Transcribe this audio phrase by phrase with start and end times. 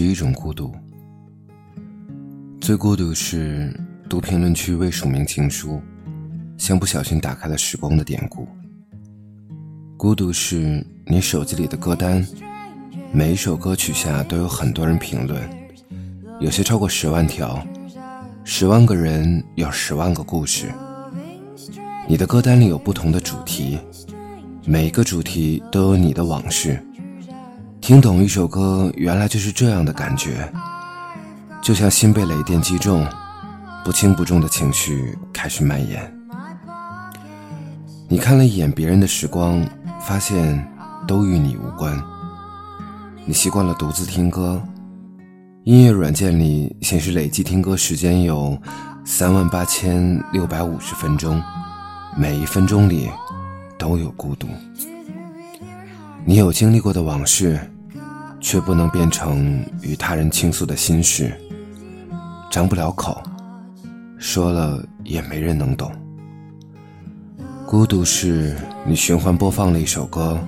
[0.00, 0.74] 第一种孤独。
[2.58, 3.78] 最孤独是
[4.08, 5.78] 读评论区未署名情书，
[6.56, 8.48] 像不小心打开了时光的典故。
[9.98, 12.26] 孤独是你手机里的歌单，
[13.12, 15.38] 每一首歌曲下都有很多人评论，
[16.40, 17.62] 有些超过十万条，
[18.42, 20.72] 十万个人有十万个故事。
[22.08, 23.78] 你的歌单里有不同的主题，
[24.64, 26.82] 每一个主题都有你的往事。
[27.90, 30.48] 听懂一首歌，原来就是这样的感觉，
[31.60, 33.04] 就像心被雷电击中，
[33.84, 36.00] 不轻不重的情绪开始蔓延。
[38.06, 39.60] 你看了一眼别人的时光，
[40.00, 40.64] 发现
[41.04, 42.00] 都与你无关。
[43.24, 44.62] 你习惯了独自听歌，
[45.64, 48.56] 音乐软件里显示累计听歌时间有
[49.04, 51.42] 三万八千六百五十分钟。
[52.16, 53.10] 每一分钟里
[53.76, 54.46] 都有孤独，
[56.24, 57.58] 你有经历过的往事，
[58.40, 61.32] 却不能变成与他人倾诉的心事，
[62.50, 63.22] 张不了口，
[64.18, 65.92] 说了也没人能懂。
[67.66, 70.38] 孤独是你循环播放了一首歌，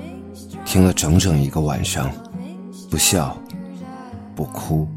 [0.64, 2.10] 听了整整一个晚上，
[2.90, 3.36] 不笑，
[4.34, 4.88] 不哭。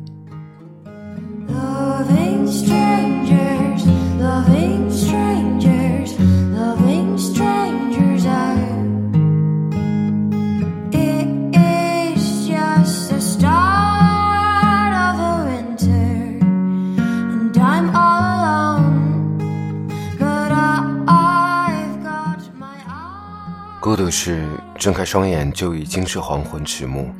[23.85, 27.13] 孤独是睁开双眼就已经是黄昏迟暮，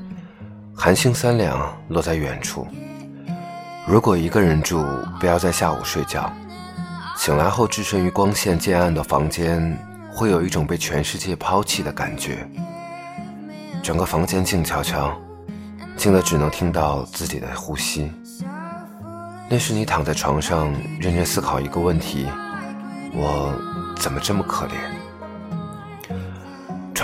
[0.76, 2.68] 寒星三两落在远处。
[3.88, 4.84] 如果一个人住，
[5.20, 6.34] 不要在下午睡觉。
[7.16, 9.78] 醒来后置身于光线渐暗的房间，
[10.12, 12.50] 会有一种被全世界抛弃的感觉。
[13.84, 15.16] 整个房间静悄悄，
[15.96, 18.12] 静的只能听到自己的呼吸。
[19.48, 22.26] 那是你躺在床上认真思考一个问题：
[23.14, 23.54] 我
[24.00, 24.72] 怎么这么可怜？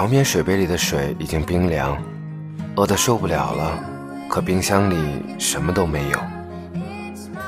[0.01, 1.95] 床边水杯里的水已经冰凉，
[2.75, 3.79] 饿得受不了了，
[4.27, 6.19] 可冰箱里什么都没有。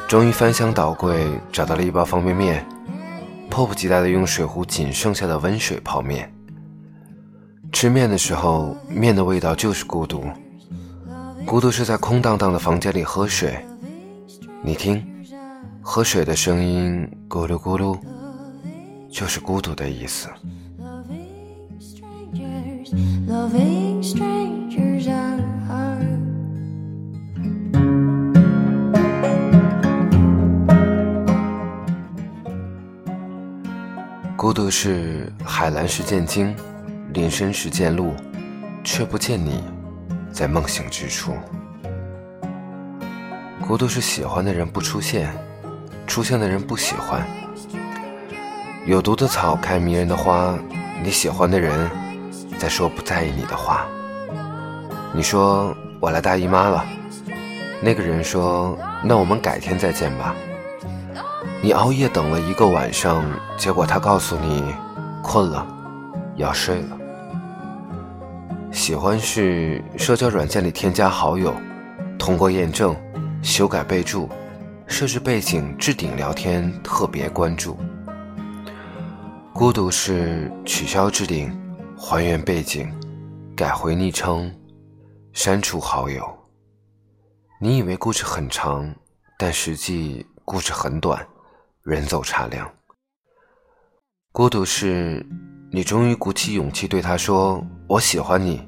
[0.08, 2.64] 终于翻箱倒柜找到了一包方便面，
[3.50, 6.32] 迫不及待地用水壶仅剩下的温水泡面。
[7.72, 10.24] 吃面的时候，面的味道就是孤独，
[11.48, 13.66] 孤独是在空荡荡的房间里喝水。
[14.62, 15.04] 你听，
[15.82, 18.00] 喝水的声音咕噜咕噜，
[19.10, 20.30] 就是孤独的意思。
[34.36, 36.54] 孤独是海蓝时见鲸，
[37.14, 38.14] 林深时见鹿，
[38.84, 39.64] 却不见你，
[40.32, 41.34] 在梦醒之处。
[43.66, 45.34] 孤独是喜欢的人不出现，
[46.06, 47.26] 出现的人不喜欢。
[48.86, 50.58] 有毒的草开迷人的花，
[51.02, 52.03] 你喜欢的人。
[52.58, 53.86] 在说不在意你的话，
[55.14, 56.86] 你说我来大姨妈了，
[57.82, 60.34] 那个人说那我们改天再见吧。
[61.62, 63.24] 你熬夜等了一个晚上，
[63.58, 64.64] 结果他告诉你
[65.22, 65.66] 困了，
[66.36, 66.98] 要睡了。
[68.72, 71.54] 喜欢是社交软件里添加好友，
[72.18, 72.96] 通过验证，
[73.42, 74.30] 修改备注，
[74.88, 77.78] 设置背景置顶聊天特别关注。
[79.54, 81.63] 孤独是取消置顶。
[82.06, 82.94] 还原背景，
[83.56, 84.54] 改回昵称，
[85.32, 86.38] 删除好友。
[87.62, 88.94] 你以为故事很长，
[89.40, 91.26] 但实际故事很短，
[91.82, 92.70] 人走茶凉。
[94.34, 95.26] 孤独是，
[95.72, 98.68] 你终于鼓起勇气对他说：“我喜欢你。”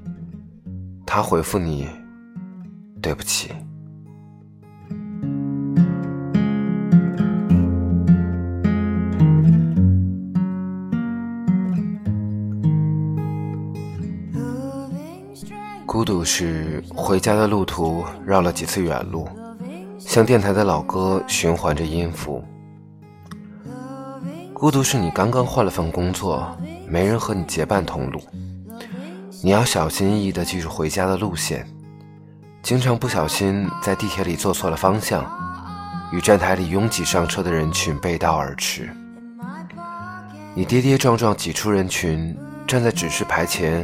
[1.06, 1.90] 他回复你
[3.04, 3.52] ：“对不起。”
[16.06, 19.28] 孤独是回家的路途绕了几次远路，
[19.98, 22.46] 像电台的老歌循环着音符。
[24.54, 26.56] 孤独是你刚刚换了份工作，
[26.88, 28.22] 没人和你结伴同路，
[29.42, 31.68] 你要小心翼翼地记住回家的路线，
[32.62, 35.26] 经常不小心在地铁里坐错了方向，
[36.12, 38.96] 与站台里拥挤上车的人群背道而驰。
[40.54, 42.38] 你跌跌撞撞挤出人群，
[42.68, 43.84] 站在指示牌前，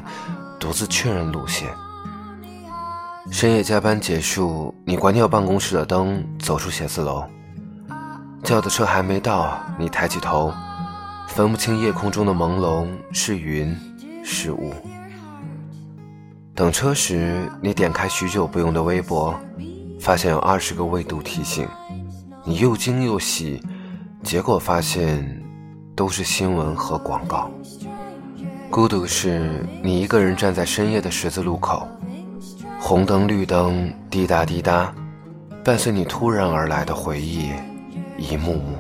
[0.60, 1.68] 独自确认路线。
[3.30, 7.24] 深夜加班结束，你关掉办公室的灯，走出写字楼。
[8.44, 10.52] 叫的车还没到，你抬起头，
[11.28, 13.78] 分不清夜空中的朦胧是云
[14.24, 14.74] 是雾。
[16.56, 19.40] 等车时，你点开许久不用的微博，
[20.00, 21.68] 发现有二十个未读提醒，
[22.44, 23.62] 你又惊又喜，
[24.24, 25.42] 结果发现
[25.96, 27.50] 都是新闻和广告。
[28.72, 31.88] 孤独是你一个人站在深夜的十字路口，
[32.92, 34.94] 红灯绿灯滴答滴答，
[35.64, 37.50] 伴随你突然而来的回忆，
[38.18, 38.76] 一幕幕。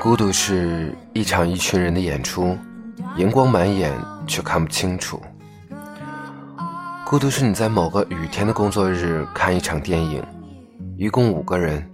[0.00, 2.58] 孤独是一场一群人的演出，
[3.16, 3.96] 荧光满眼
[4.26, 5.22] 却看不清楚。
[7.06, 10.20] 孤独是你在某个雨天的工作日看一场电影，
[10.96, 11.88] 一共五个人，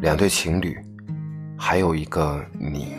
[0.00, 0.78] 两对情侣，
[1.62, 2.94] 还有一个你。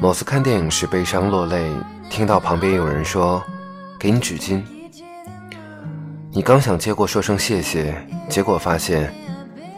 [0.00, 1.70] 某次看电影时悲伤落泪，
[2.08, 3.42] 听到旁边有人说
[4.00, 4.62] ：“给你纸巾。”
[6.32, 7.94] 你刚想接过说声谢谢，
[8.30, 9.12] 结果发现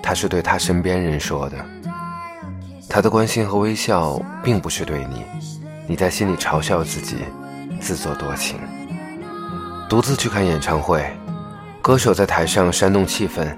[0.01, 1.57] 他是对他身边人说的。
[2.89, 5.25] 他的关心和微笑并不是对你，
[5.89, 7.17] 你在心里嘲笑自己，
[7.81, 8.57] 自作多情。
[9.89, 11.05] 独自去看演唱会，
[11.83, 13.55] 歌手在台上煽动气氛，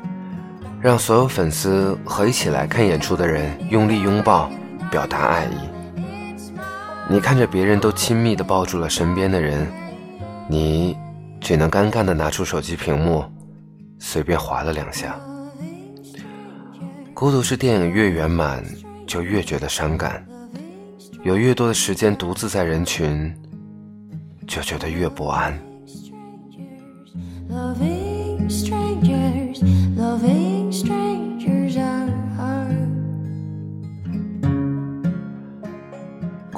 [0.81, 4.51] 让所有粉丝和一起来看演出的人用力拥抱，
[4.91, 5.57] 表达爱意。
[7.11, 9.67] 你看着别人都亲密地抱住了身边的人，
[10.49, 10.97] 你
[11.41, 13.25] 只能尴尬地拿出手机屏幕，
[13.99, 15.19] 随便划了两下。
[17.13, 18.63] 孤独是电影越圆满，
[19.05, 20.13] 就越觉得伤感；
[21.25, 23.35] 有越多的时间独自在人群，
[24.47, 25.59] 就觉得越不安。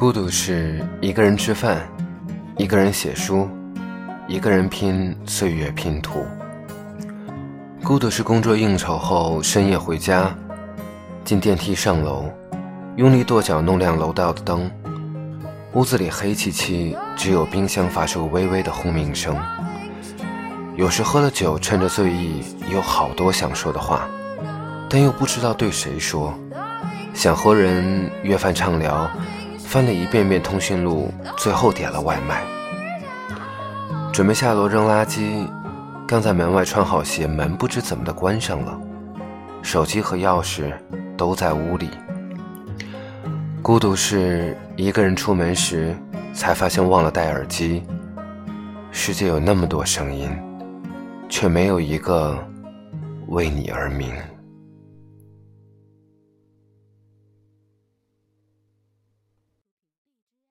[0.00, 1.86] 孤独是一个人吃饭，
[2.56, 3.46] 一个人写书，
[4.26, 6.24] 一个人拼岁月拼图。
[7.84, 10.34] 孤独是工作应酬后深夜回家，
[11.22, 12.24] 进电梯上楼，
[12.96, 14.70] 用力跺脚弄亮楼道的灯，
[15.74, 19.36] 屋子里黑漆漆，只有冰箱发出微微的轰鸣声。
[20.76, 22.42] 有时喝了酒，趁着醉意，
[22.72, 24.08] 有好多想说的话，
[24.88, 26.32] 但又不知道对谁说。
[27.12, 29.10] 想和人约饭畅聊，
[29.70, 32.42] 翻了一遍遍通讯录，最后点了外卖。
[34.12, 35.46] 准备下楼扔垃圾，
[36.08, 38.76] 刚在门外穿好鞋，门不知怎么的关上了，
[39.62, 40.72] 手机和钥匙
[41.16, 41.88] 都在屋里。
[43.62, 45.96] 孤独是一个人出门时，
[46.34, 47.84] 才发现忘了戴耳机。
[48.90, 50.28] 世界有那么多声音。
[51.32, 52.36] 却没有一个
[53.28, 54.12] 为你而鸣。